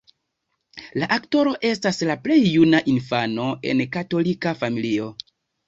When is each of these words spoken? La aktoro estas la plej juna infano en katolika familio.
La 1.01 1.09
aktoro 1.17 1.51
estas 1.73 2.01
la 2.11 2.17
plej 2.25 2.39
juna 2.55 2.81
infano 2.95 3.47
en 3.75 3.87
katolika 3.99 4.59
familio. 4.67 5.15